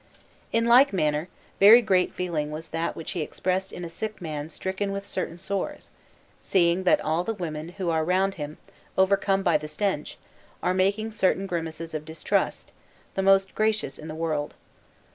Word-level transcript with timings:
In 0.51 0.65
like 0.65 0.93
manner, 0.93 1.27
very 1.59 1.83
great 1.83 2.11
feeling 2.11 2.49
was 2.49 2.69
that 2.69 2.95
which 2.95 3.11
he 3.11 3.21
expressed 3.21 3.71
in 3.71 3.85
a 3.85 3.87
sick 3.87 4.19
man 4.19 4.49
stricken 4.49 4.91
with 4.91 5.05
certain 5.05 5.37
sores, 5.37 5.91
seeing 6.39 6.85
that 6.85 6.99
all 7.01 7.23
the 7.23 7.35
women 7.35 7.69
who 7.77 7.91
are 7.91 8.03
round 8.03 8.33
him, 8.33 8.57
overcome 8.97 9.43
by 9.43 9.59
the 9.59 9.67
stench, 9.67 10.17
are 10.63 10.73
making 10.73 11.11
certain 11.11 11.45
grimaces 11.45 11.93
of 11.93 12.03
disgust, 12.03 12.71
the 13.13 13.21
most 13.21 13.53
gracious 13.53 13.99
in 13.99 14.07
the 14.07 14.15
world. 14.15 14.55